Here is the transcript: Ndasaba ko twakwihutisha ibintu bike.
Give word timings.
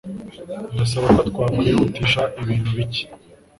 Ndasaba 0.73 1.07
ko 1.15 1.21
twakwihutisha 1.29 2.21
ibintu 2.41 2.69
bike. 2.77 3.05